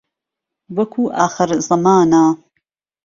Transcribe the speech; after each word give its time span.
وهکو 0.75 1.01
ئاخر 1.17 1.49
زهمانه 1.67 2.23